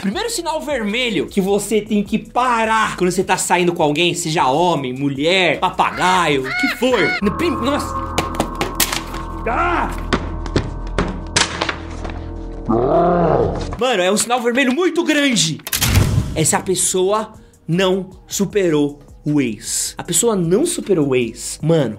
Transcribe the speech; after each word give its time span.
Primeiro 0.00 0.30
sinal 0.30 0.60
vermelho 0.60 1.26
que 1.26 1.40
você 1.40 1.80
tem 1.80 2.02
que 2.02 2.18
parar 2.18 2.96
quando 2.96 3.10
você 3.10 3.24
tá 3.24 3.36
saindo 3.36 3.72
com 3.72 3.82
alguém, 3.82 4.14
seja 4.14 4.46
homem, 4.46 4.92
mulher, 4.92 5.58
papagaio, 5.58 6.42
o 6.46 6.60
que 6.60 6.68
for. 6.76 6.98
Nossa. 7.62 7.94
Ah! 9.46 9.90
Mano, 13.78 14.02
é 14.02 14.12
um 14.12 14.16
sinal 14.16 14.40
vermelho 14.40 14.74
muito 14.74 15.02
grande. 15.02 15.58
É 16.34 16.44
se 16.44 16.54
a 16.54 16.60
pessoa 16.60 17.32
não 17.66 18.10
superou 18.26 19.00
o 19.24 19.40
ex. 19.40 19.94
A 19.96 20.04
pessoa 20.04 20.36
não 20.36 20.66
superou 20.66 21.08
o 21.08 21.16
ex. 21.16 21.58
Mano, 21.62 21.96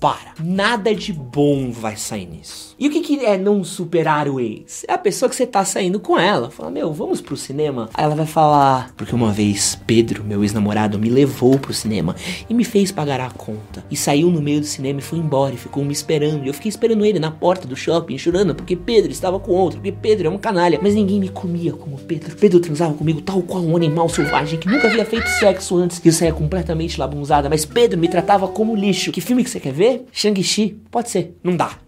para. 0.00 0.32
Nada 0.42 0.94
de 0.94 1.12
bom 1.12 1.70
vai 1.70 1.94
sair 1.96 2.26
nisso. 2.26 2.74
E 2.78 2.88
o 2.88 2.90
que, 2.90 3.00
que 3.02 3.24
é 3.26 3.36
não 3.36 3.62
superar 3.62 4.26
o 4.26 4.40
ex? 4.40 4.84
É 4.88 4.94
a 4.94 4.98
pessoa 4.98 5.28
que 5.28 5.36
você 5.36 5.46
tá 5.46 5.62
saindo 5.66 6.00
com 6.00 6.18
ela. 6.18 6.50
Fala, 6.50 6.70
meu, 6.70 6.90
vamos 6.94 7.20
pro 7.20 7.36
cinema? 7.36 7.90
Aí 7.92 8.02
ela 8.02 8.14
vai 8.14 8.24
falar, 8.24 8.94
porque 8.96 9.14
uma 9.14 9.30
vez 9.30 9.78
Pedro, 9.86 10.24
meu 10.24 10.42
ex-namorado, 10.42 10.98
me 10.98 11.10
levou 11.10 11.58
pro 11.58 11.74
cinema 11.74 12.16
e 12.48 12.54
me 12.54 12.64
fez 12.64 12.90
pagar 12.90 13.20
a 13.20 13.28
conta. 13.28 13.84
E 13.90 13.96
saiu 13.96 14.30
no 14.30 14.40
meio 14.40 14.60
do 14.60 14.66
cinema 14.66 15.00
e 15.00 15.02
foi 15.02 15.18
embora 15.18 15.54
e 15.54 15.58
ficou 15.58 15.84
me 15.84 15.92
esperando. 15.92 16.44
E 16.44 16.48
eu 16.48 16.54
fiquei 16.54 16.70
esperando 16.70 17.04
ele 17.04 17.18
na 17.18 17.30
porta 17.30 17.68
do 17.68 17.76
shopping, 17.76 18.16
chorando, 18.16 18.54
porque 18.54 18.74
Pedro 18.74 19.12
estava 19.12 19.38
com 19.38 19.52
outro, 19.52 19.78
porque 19.78 19.92
Pedro 19.92 20.28
é 20.28 20.30
um 20.30 20.38
canalha. 20.38 20.78
Mas 20.82 20.94
ninguém 20.94 21.20
me 21.20 21.28
comia 21.28 21.74
como 21.74 21.98
Pedro. 21.98 22.34
Pedro 22.36 22.58
transava 22.60 22.94
comigo 22.94 23.20
tal 23.20 23.42
qual 23.42 23.62
um 23.62 23.76
animal 23.76 24.08
selvagem 24.08 24.58
que 24.58 24.66
nunca 24.66 24.88
havia 24.88 25.04
feito 25.04 25.28
sexo 25.38 25.76
antes. 25.76 26.00
E 26.02 26.08
eu 26.08 26.12
saía 26.12 26.32
completamente 26.32 26.98
labunzada. 26.98 27.50
Mas 27.50 27.66
Pedro 27.66 27.98
me 27.98 28.08
tratava 28.08 28.48
como 28.48 28.74
lixo. 28.74 29.12
Que 29.12 29.20
filme 29.20 29.44
que 29.44 29.50
você 29.50 29.60
quer 29.60 29.74
ver? 29.74 29.89
Shang-Chi? 30.12 30.76
Pode 30.90 31.10
ser. 31.10 31.34
Não 31.42 31.56
dá. 31.56 31.78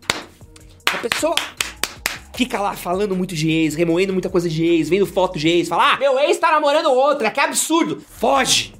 A 0.92 0.98
pessoa 0.98 1.34
fica 2.34 2.61
lá 2.61 2.75
falando 2.75 3.15
muito 3.15 3.34
de 3.34 3.51
ex, 3.51 3.75
remoendo 3.75 4.12
muita 4.12 4.28
coisa 4.28 4.48
de 4.48 4.65
ex, 4.65 4.88
vendo 4.88 5.06
foto 5.06 5.39
de 5.39 5.48
ex, 5.48 5.69
fala: 5.69 5.94
Ah, 5.94 5.98
meu 5.98 6.19
ex 6.19 6.39
tá 6.39 6.50
namorando 6.50 6.91
outra, 6.91 7.31
que 7.31 7.41
absurdo! 7.41 8.00
Foge! 8.00 8.75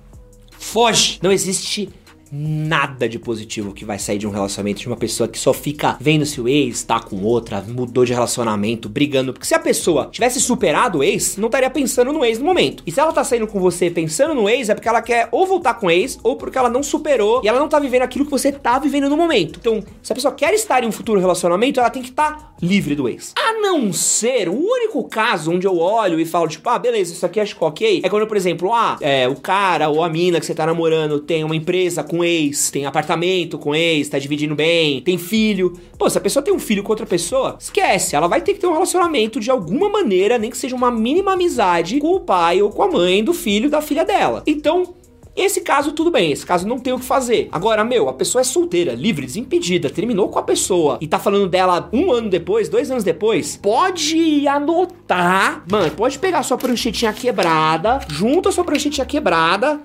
Foge! 0.59 1.19
Não 1.23 1.33
existe 1.33 1.89
nada 2.35 3.07
de 3.07 3.19
positivo 3.19 3.75
que 3.75 3.85
vai 3.85 3.99
sair 3.99 4.17
de 4.17 4.27
um 4.27 4.31
relacionamento 4.31 4.81
de 4.81 4.87
uma 4.87 4.97
pessoa 4.97 5.29
que 5.29 5.39
só 5.39 5.53
fica 5.53 5.99
vendo 6.01 6.25
se 6.25 6.41
o 6.41 6.49
ex 6.49 6.83
tá 6.83 6.99
com 6.99 7.23
outra, 7.23 7.61
mudou 7.61 8.07
de 8.07 8.15
relacionamento, 8.15 8.89
brigando. 8.89 9.35
Porque 9.35 9.47
se 9.47 9.55
a 9.55 9.59
pessoa 9.59 10.09
tivesse 10.11 10.41
superado 10.41 10.99
o 10.99 11.05
ex, 11.05 11.37
não 11.37 11.49
estaria 11.49 11.69
pensando 11.69 12.11
no 12.11 12.25
ex 12.25 12.39
no 12.39 12.47
momento. 12.47 12.83
E 12.87 12.91
se 12.91 12.99
ela 12.99 13.13
tá 13.13 13.23
saindo 13.23 13.47
com 13.47 13.61
você 13.61 13.91
pensando 13.91 14.35
no 14.35 14.49
ex, 14.49 14.71
é 14.71 14.75
porque 14.75 14.89
ela 14.89 15.03
quer 15.03 15.29
ou 15.31 15.47
voltar 15.47 15.75
com 15.75 15.89
o 15.89 15.91
ex, 15.91 16.19
ou 16.23 16.37
porque 16.37 16.57
ela 16.57 16.71
não 16.71 16.83
superou 16.83 17.43
e 17.45 17.49
ela 17.49 17.61
não 17.61 17.69
tá 17.69 17.79
vivendo 17.79 18.03
aquilo 18.03 18.25
que 18.25 18.31
você 18.31 18.51
tá 18.51 18.79
vivendo 18.79 19.11
no 19.11 19.17
momento. 19.17 19.59
Então, 19.61 19.85
se 20.03 20.11
a 20.13 20.15
pessoa 20.15 20.33
quer 20.33 20.55
estar 20.55 20.83
em 20.83 20.87
um 20.87 20.93
futuro 20.93 21.21
relacionamento, 21.21 21.81
ela 21.81 21.91
tem 21.91 22.03
que 22.03 22.09
estar 22.09 22.33
tá 22.33 22.53
livre 22.63 22.95
do 22.95 23.09
ex. 23.09 23.35
A 23.37 23.61
não 23.61 23.93
ser 23.93 24.49
o 24.49 24.55
único 24.55 25.05
caso 25.05 25.53
onde 25.53 25.67
eu 25.67 25.77
olho 25.79 26.19
e 26.19 26.25
falo, 26.25 26.49
tipo, 26.49 26.69
ah, 26.71 26.79
beleza, 26.79 27.13
isso 27.13 27.27
aqui 27.27 27.41
acho 27.41 27.57
que 27.57 27.65
ok. 27.65 28.01
É 28.05 28.09
quando, 28.09 28.27
por 28.27 28.37
exemplo, 28.37 28.73
ah, 28.73 28.97
é, 29.01 29.29
o 29.29 29.35
cara 29.35 29.89
ou 29.89 30.03
a 30.03 30.09
mina 30.09 30.39
que 30.41 30.47
você 30.47 30.55
tá 30.55 30.65
namorando 30.65 31.19
tem 31.19 31.45
uma 31.45 31.57
empresa 31.57 32.03
com 32.03 32.22
ex, 32.25 32.71
tem 32.71 32.87
apartamento 32.87 33.59
com 33.59 33.75
ex, 33.75 34.09
tá 34.09 34.19
dividindo 34.19 34.55
bem, 34.55 35.01
tem 35.01 35.19
filho. 35.19 35.73
Pô, 35.99 36.09
se 36.09 36.19
a 36.19 36.21
pessoa 36.21 36.43
tem 36.43 36.53
um 36.53 36.59
filho 36.59 36.83
com 36.83 36.93
outra 36.93 37.07
pessoa, 37.07 37.57
esquece. 37.59 38.17
Ela 38.17 38.27
vai 38.27 38.41
ter 38.41 38.55
que 38.55 38.61
ter 38.61 38.67
um 38.67 38.73
relacionamento 38.73 39.41
de 39.41 39.51
alguma 39.51 39.89
maneira, 39.89 40.39
nem 40.39 40.51
que 40.51 40.57
seja 40.57 40.77
uma 40.77 40.91
mínima 40.91 41.33
amizade 41.33 41.99
com 41.99 42.15
o 42.15 42.21
pai 42.21 42.63
ou 42.63 42.71
com 42.71 42.83
a 42.83 42.89
mãe 42.89 43.23
do 43.23 43.33
filho 43.33 43.71
da 43.71 43.81
filha 43.81 44.05
dela. 44.05 44.43
Então, 44.47 44.95
esse 45.35 45.63
caso, 45.63 45.93
tudo 45.93 46.11
bem, 46.11 46.31
esse 46.31 46.45
caso 46.45 46.69
não 46.69 46.79
tem 46.79 46.93
o 46.93 46.99
que 46.99 47.05
fazer. 47.05 47.49
Agora, 47.51 47.83
meu, 47.83 48.09
a 48.09 48.13
pessoa 48.13 48.43
é 48.43 48.45
solteira, 48.45 48.93
livre, 48.93 49.25
desimpedida, 49.25 49.89
terminou 49.89 50.29
com 50.29 50.39
a 50.39 50.43
pessoa 50.43 50.99
e 51.01 51.07
tá 51.07 51.19
falando 51.19 51.49
dela 51.49 51.89
um 51.91 52.13
ano 52.13 52.29
depois, 52.29 52.69
dois 52.69 52.91
anos 52.91 53.03
depois, 53.03 53.57
pode 53.57 54.47
anotar, 54.47 55.65
mano, 55.71 55.91
pode 55.93 56.19
pegar 56.19 56.43
sua 56.43 56.59
pranchetinha 56.59 57.13
quebrada, 57.15 58.01
junta 58.09 58.53
sua 58.53 58.65
pranchetinha 58.65 59.07
quebrada 59.07 59.81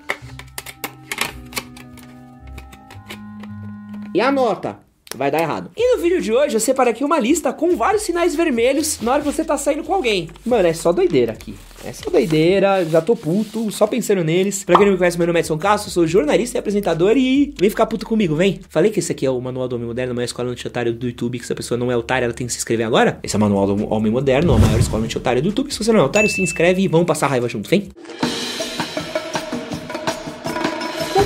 e 4.18 4.20
anota. 4.20 4.80
Vai 5.16 5.30
dar 5.30 5.40
errado. 5.40 5.70
E 5.74 5.96
no 5.96 6.02
vídeo 6.02 6.20
de 6.20 6.30
hoje 6.30 6.54
eu 6.54 6.60
separei 6.60 6.92
aqui 6.92 7.02
uma 7.02 7.18
lista 7.18 7.50
com 7.50 7.74
vários 7.74 8.02
sinais 8.02 8.34
vermelhos 8.34 9.00
na 9.00 9.12
hora 9.12 9.22
que 9.22 9.32
você 9.32 9.42
tá 9.42 9.56
saindo 9.56 9.82
com 9.82 9.94
alguém. 9.94 10.28
Mano, 10.44 10.68
é 10.68 10.72
só 10.74 10.92
doideira 10.92 11.32
aqui. 11.32 11.54
É 11.82 11.92
só 11.92 12.10
doideira, 12.10 12.84
já 12.84 13.00
tô 13.00 13.16
puto, 13.16 13.70
só 13.70 13.86
pensando 13.86 14.22
neles. 14.22 14.64
Pra 14.64 14.76
quem 14.76 14.84
não 14.84 14.92
me 14.92 14.98
conhece, 14.98 15.16
meu 15.16 15.26
nome 15.26 15.38
é 15.38 15.40
Edson 15.40 15.56
Castro, 15.56 15.90
sou 15.90 16.06
jornalista 16.06 16.58
e 16.58 16.60
apresentador 16.60 17.16
e 17.16 17.54
vem 17.58 17.70
ficar 17.70 17.86
puto 17.86 18.04
comigo, 18.04 18.34
vem. 18.34 18.60
Falei 18.68 18.90
que 18.90 18.98
esse 18.98 19.12
aqui 19.12 19.24
é 19.24 19.30
o 19.30 19.40
Manual 19.40 19.68
do 19.68 19.76
Homem 19.76 19.86
Moderno, 19.86 20.12
a 20.12 20.14
maior 20.14 20.26
escola 20.26 20.48
notitária 20.48 20.92
do 20.92 21.06
YouTube, 21.06 21.38
que 21.38 21.46
se 21.46 21.52
a 21.52 21.56
pessoa 21.56 21.78
não 21.78 21.90
é 21.90 21.96
otária, 21.96 22.26
ela 22.26 22.34
tem 22.34 22.46
que 22.46 22.52
se 22.52 22.58
inscrever 22.58 22.84
agora. 22.84 23.18
Esse 23.22 23.34
é 23.34 23.38
o 23.38 23.40
Manual 23.40 23.66
do 23.68 23.90
Homem 23.90 24.12
Moderno, 24.12 24.52
a 24.52 24.58
maior 24.58 24.78
escola 24.78 25.00
notitária 25.00 25.40
do 25.40 25.48
YouTube. 25.48 25.72
Se 25.72 25.82
você 25.82 25.92
não 25.92 26.00
é 26.00 26.02
otário, 26.02 26.28
se 26.28 26.42
inscreve 26.42 26.82
e 26.82 26.88
vamos 26.88 27.06
passar 27.06 27.28
raiva 27.28 27.48
junto, 27.48 27.70
vem. 27.70 27.88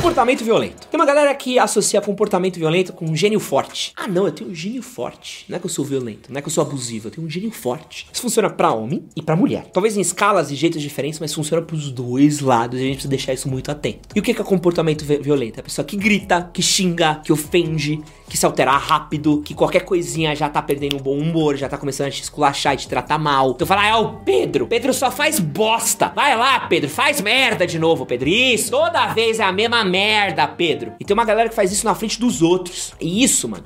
Comportamento 0.02 0.42
violento. 0.44 0.88
Tem 0.88 0.98
uma 0.98 1.06
galera 1.06 1.32
que 1.32 1.60
associa 1.60 2.00
comportamento 2.00 2.58
violento 2.58 2.92
com 2.92 3.04
um 3.04 3.14
gênio 3.14 3.38
forte. 3.38 3.92
Ah, 3.96 4.08
não, 4.08 4.26
eu 4.26 4.32
tenho 4.32 4.50
um 4.50 4.54
gênio 4.54 4.82
forte. 4.82 5.44
Não 5.48 5.56
é 5.56 5.60
que 5.60 5.66
eu 5.66 5.70
sou 5.70 5.84
violento, 5.84 6.28
não 6.32 6.38
é 6.40 6.42
que 6.42 6.48
eu 6.48 6.52
sou 6.52 6.60
abusivo, 6.62 7.06
eu 7.06 7.12
tenho 7.12 7.24
um 7.24 7.30
gênio 7.30 7.52
forte. 7.52 8.08
Isso 8.12 8.20
funciona 8.20 8.50
pra 8.50 8.72
homem 8.72 9.04
e 9.14 9.22
pra 9.22 9.36
mulher. 9.36 9.64
Talvez 9.72 9.96
em 9.96 10.00
escalas 10.00 10.50
e 10.50 10.56
jeitos 10.56 10.82
diferentes, 10.82 11.20
mas 11.20 11.32
funciona 11.32 11.62
pros 11.64 11.88
dois 11.92 12.40
lados 12.40 12.80
e 12.80 12.82
a 12.82 12.84
gente 12.86 12.94
precisa 12.94 13.10
deixar 13.10 13.32
isso 13.32 13.48
muito 13.48 13.70
atento. 13.70 14.08
E 14.12 14.18
o 14.18 14.22
que 14.22 14.32
é 14.32 14.34
comportamento 14.34 15.04
vi- 15.04 15.18
violento? 15.18 15.58
É 15.58 15.60
a 15.60 15.62
pessoa 15.64 15.84
que 15.84 15.96
grita, 15.96 16.50
que 16.52 16.60
xinga, 16.62 17.20
que 17.24 17.32
ofende, 17.32 18.00
que 18.32 18.38
se 18.38 18.46
altera 18.46 18.72
rápido, 18.72 19.42
que 19.42 19.52
qualquer 19.52 19.80
coisinha 19.80 20.34
já 20.34 20.48
tá 20.48 20.62
perdendo 20.62 20.96
o 20.96 20.98
bom 20.98 21.18
humor, 21.18 21.54
já 21.54 21.68
tá 21.68 21.76
começando 21.76 22.06
a 22.06 22.10
te 22.10 22.22
esculachar 22.22 22.72
e 22.72 22.78
te 22.78 22.88
tratar 22.88 23.18
mal. 23.18 23.50
Então 23.50 23.66
fala, 23.66 23.82
ah, 23.82 23.88
é 23.88 23.94
o 23.94 24.14
Pedro. 24.20 24.66
Pedro 24.66 24.94
só 24.94 25.10
faz 25.10 25.38
bosta. 25.38 26.10
Vai 26.16 26.34
lá, 26.34 26.60
Pedro, 26.60 26.88
faz 26.88 27.20
merda 27.20 27.66
de 27.66 27.78
novo, 27.78 28.06
Pedro. 28.06 28.30
Isso, 28.30 28.70
toda 28.70 29.08
vez 29.08 29.38
é 29.38 29.42
a 29.42 29.52
mesma 29.52 29.84
merda, 29.84 30.48
Pedro. 30.48 30.94
E 30.98 31.04
tem 31.04 31.12
uma 31.12 31.26
galera 31.26 31.50
que 31.50 31.54
faz 31.54 31.72
isso 31.72 31.84
na 31.84 31.94
frente 31.94 32.18
dos 32.18 32.40
outros. 32.40 32.94
E 32.98 33.22
isso, 33.22 33.46
mano, 33.46 33.64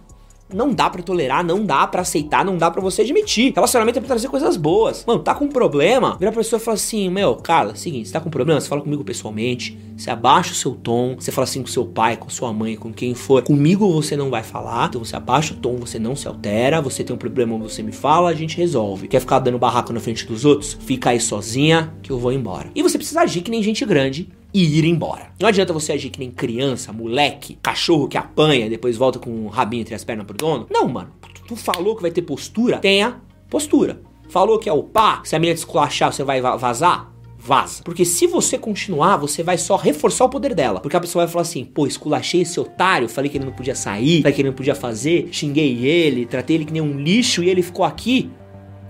não 0.53 0.73
dá 0.73 0.89
pra 0.89 1.03
tolerar, 1.03 1.45
não 1.45 1.65
dá 1.65 1.87
pra 1.87 2.03
aceitar, 2.03 2.45
não 2.45 2.57
dá 2.57 2.71
pra 2.71 2.81
você 2.81 3.03
admitir. 3.03 3.53
Relacionamento 3.55 3.99
é 3.99 4.01
pra 4.01 4.09
trazer 4.09 4.29
coisas 4.29 4.57
boas. 4.57 5.05
Mano, 5.07 5.21
tá 5.21 5.35
com 5.35 5.47
um 5.47 5.49
problema, 5.49 6.17
vira 6.19 6.31
pra 6.31 6.41
pessoa 6.41 6.61
e 6.61 6.63
fala 6.63 6.77
assim: 6.77 7.09
Meu, 7.11 7.37
Carla, 7.37 7.75
seguinte, 7.75 8.09
você 8.09 8.13
tá 8.13 8.21
com 8.21 8.29
um 8.29 8.33
problema? 8.33 8.61
Você 8.61 8.69
fala 8.69 8.81
comigo 8.81 9.05
pessoalmente, 9.05 9.79
você 9.97 10.11
abaixa 10.11 10.53
o 10.53 10.55
seu 10.55 10.73
tom, 10.73 11.17
você 11.19 11.33
fala 11.33 11.45
assim 11.45 11.63
com 11.63 11.69
seu 11.69 11.85
pai, 11.85 12.17
com 12.17 12.29
sua 12.29 12.53
mãe, 12.53 12.77
com 12.77 12.93
quem 12.93 13.15
for. 13.15 13.43
Comigo 13.43 13.91
você 13.93 14.17
não 14.17 14.31
vai 14.31 14.43
falar, 14.43 14.89
então 14.89 15.05
você 15.05 15.17
abaixa 15.17 15.55
o 15.55 15.57
tom, 15.57 15.77
você 15.77 15.99
não 15.99 16.15
se 16.15 16.29
altera. 16.29 16.81
Você 16.81 17.03
tem 17.03 17.15
um 17.15 17.19
problema, 17.19 17.57
você 17.59 17.83
me 17.83 17.93
fala, 17.93 18.31
a 18.31 18.35
gente 18.35 18.57
resolve. 18.57 19.09
Quer 19.09 19.21
ficar 19.21 19.39
dando 19.39 19.59
barraco 19.59 19.93
na 19.93 20.01
frente 20.01 20.27
dos 20.27 20.45
outros? 20.45 20.77
Fica 20.81 21.11
aí 21.11 21.21
sozinha 21.21 21.93
que 22.03 22.11
eu 22.11 22.19
vou 22.19 22.33
embora. 22.33 22.71
E 22.75 22.83
você 22.83 22.99
precisa 22.99 23.21
agir 23.21 23.43
que 23.43 23.51
nem 23.51 23.63
gente 23.63 23.85
grande 23.85 24.29
e 24.65 24.79
ir 24.79 24.85
embora. 24.85 25.31
Não 25.41 25.49
adianta 25.49 25.73
você 25.73 25.93
agir 25.93 26.11
que 26.11 26.19
nem 26.19 26.31
criança, 26.31 26.93
moleque, 26.93 27.59
cachorro 27.63 28.09
que 28.09 28.17
apanha 28.17 28.67
e 28.67 28.71
depois 28.71 28.97
volta 28.97 29.19
com 29.19 29.47
o 29.47 29.49
rabinho 29.49 29.83
entre 29.83 29.95
as 29.95 30.05
pernas 30.05 30.27
pro 30.27 30.37
dono. 30.37 30.67
Não, 30.71 30.89
mano. 30.89 31.11
Tu, 31.47 31.55
falou 31.57 31.95
que 31.95 32.03
vai 32.03 32.11
ter 32.11 32.23
postura? 32.23 32.79
Tenha 32.79 33.21
postura. 33.51 34.01
Falou 34.29 34.59
que 34.59 34.69
é 34.69 34.73
o 34.73 34.83
pá, 34.83 35.21
se 35.25 35.37
a 35.37 35.39
menina 35.39 35.55
te 35.55 35.59
esculachar, 35.59 36.13
você 36.13 36.25
vai 36.25 36.41
va- 36.41 36.57
vazar? 36.57 37.13
Vaza. 37.39 37.85
Porque 37.85 38.05
se 38.05 38.27
você 38.27 38.59
continuar, 38.59 39.19
você 39.19 39.41
vai 39.41 39.57
só 39.57 39.77
reforçar 39.77 40.25
o 40.25 40.29
poder 40.29 40.53
dela. 40.53 40.81
Porque 40.81 40.97
a 40.97 41.01
pessoa 41.01 41.25
vai 41.25 41.33
falar 41.33 41.43
assim: 41.43 41.65
pô, 41.65 41.87
esculachei 41.87 42.41
esse 42.41 42.59
otário, 42.59 43.09
falei 43.09 43.31
que 43.31 43.39
ele 43.39 43.45
não 43.45 43.53
podia 43.53 43.75
sair, 43.77 44.23
falei 44.23 44.33
que 44.35 44.41
ele 44.43 44.49
não 44.49 44.57
podia 44.57 44.75
fazer, 44.75 45.29
xinguei 45.31 45.87
ele, 45.87 46.27
tratei 46.27 46.57
ele 46.57 46.65
que 46.65 46.73
nem 46.73 46.83
um 46.83 46.99
lixo 46.99 47.45
e 47.45 47.49
ele 47.49 47.63
ficou 47.63 47.85
aqui. 47.85 48.29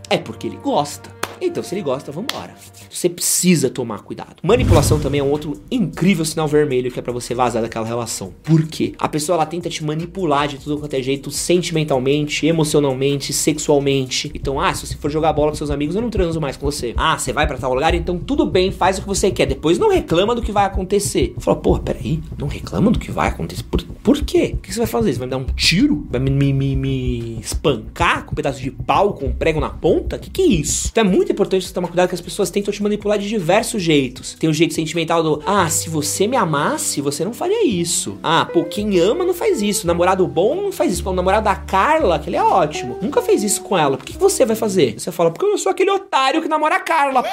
É 0.08 0.16
porque 0.16 0.46
ele 0.46 0.56
gosta. 0.56 1.10
Então, 1.40 1.62
se 1.62 1.74
ele 1.74 1.82
gosta, 1.82 2.10
vambora. 2.12 2.54
Você 2.90 3.08
precisa 3.08 3.68
tomar 3.68 4.02
cuidado. 4.02 4.36
Manipulação 4.42 4.98
também 4.98 5.20
é 5.20 5.24
um 5.24 5.30
outro 5.30 5.60
incrível 5.70 6.24
sinal 6.24 6.48
vermelho 6.48 6.90
que 6.90 6.98
é 6.98 7.02
pra 7.02 7.12
você 7.12 7.34
vazar 7.34 7.62
daquela 7.62 7.86
relação. 7.86 8.32
Por 8.42 8.66
quê? 8.66 8.94
A 8.98 9.08
pessoa 9.08 9.36
ela 9.36 9.46
tenta 9.46 9.68
te 9.68 9.84
manipular 9.84 10.48
de 10.48 10.58
tudo 10.58 10.78
quanto 10.78 10.94
é 10.94 11.02
jeito, 11.02 11.30
sentimentalmente, 11.30 12.46
emocionalmente, 12.46 13.32
sexualmente. 13.32 14.30
Então, 14.34 14.60
ah, 14.60 14.72
se 14.72 14.86
você 14.86 14.96
for 14.96 15.10
jogar 15.10 15.32
bola 15.32 15.50
com 15.50 15.56
seus 15.56 15.70
amigos, 15.70 15.94
eu 15.94 16.02
não 16.02 16.10
transo 16.10 16.40
mais 16.40 16.56
com 16.56 16.64
você. 16.64 16.94
Ah, 16.96 17.18
você 17.18 17.32
vai 17.32 17.46
pra 17.46 17.58
tal 17.58 17.74
lugar, 17.74 17.94
então 17.94 18.18
tudo 18.18 18.46
bem, 18.46 18.70
faz 18.70 18.98
o 18.98 19.02
que 19.02 19.08
você 19.08 19.30
quer. 19.30 19.46
Depois 19.46 19.78
não 19.78 19.90
reclama 19.90 20.34
do 20.34 20.42
que 20.42 20.52
vai 20.52 20.64
acontecer. 20.64 21.34
Fala, 21.38 21.56
porra, 21.56 21.80
peraí, 21.80 22.20
não 22.38 22.48
reclama 22.48 22.90
do 22.90 22.98
que 22.98 23.10
vai 23.10 23.28
acontecer. 23.28 23.62
Por, 23.64 23.82
por 24.06 24.22
quê? 24.22 24.52
O 24.54 24.58
que 24.58 24.72
você 24.72 24.78
vai 24.78 24.86
fazer? 24.86 25.12
Você 25.12 25.18
vai 25.18 25.26
me 25.26 25.32
dar 25.32 25.38
um 25.38 25.46
tiro? 25.46 26.06
Vai 26.08 26.20
me, 26.20 26.30
me, 26.30 26.76
me, 26.76 27.40
espancar 27.40 28.24
com 28.24 28.30
um 28.30 28.34
pedaço 28.36 28.60
de 28.60 28.70
pau, 28.70 29.14
com 29.14 29.26
um 29.26 29.32
prego 29.32 29.58
na 29.58 29.68
ponta? 29.68 30.14
O 30.14 30.18
que, 30.20 30.30
que 30.30 30.42
é 30.42 30.46
isso? 30.46 30.90
Então 30.92 31.02
é 31.02 31.08
muito 31.08 31.32
importante 31.32 31.66
você 31.66 31.74
tomar 31.74 31.88
cuidado 31.88 32.10
que 32.10 32.14
as 32.14 32.20
pessoas 32.20 32.48
tentam 32.48 32.72
te 32.72 32.80
manipular 32.80 33.18
de 33.18 33.28
diversos 33.28 33.82
jeitos. 33.82 34.34
Tem 34.34 34.48
o 34.48 34.54
jeito 34.54 34.74
sentimental 34.74 35.24
do, 35.24 35.42
ah, 35.44 35.68
se 35.68 35.90
você 35.90 36.28
me 36.28 36.36
amasse, 36.36 37.00
você 37.00 37.24
não 37.24 37.34
faria 37.34 37.66
isso. 37.66 38.16
Ah, 38.22 38.44
pô, 38.44 38.62
quem 38.62 38.96
ama 39.00 39.24
não 39.24 39.34
faz 39.34 39.60
isso. 39.60 39.88
Namorado 39.88 40.24
bom 40.24 40.54
não 40.54 40.70
faz 40.70 40.92
isso. 40.92 41.10
O 41.10 41.12
namorado 41.12 41.42
da 41.42 41.56
Carla, 41.56 42.20
que 42.20 42.28
ele 42.28 42.36
é 42.36 42.44
ótimo, 42.44 42.96
nunca 43.02 43.20
fez 43.20 43.42
isso 43.42 43.60
com 43.62 43.76
ela. 43.76 43.96
Por 43.96 44.06
que, 44.06 44.12
que 44.12 44.20
você 44.20 44.46
vai 44.46 44.54
fazer? 44.54 45.00
Você 45.00 45.10
fala, 45.10 45.32
porque 45.32 45.44
eu 45.44 45.58
sou 45.58 45.72
aquele 45.72 45.90
otário 45.90 46.40
que 46.40 46.46
namora 46.46 46.76
a 46.76 46.80
Carla. 46.80 47.24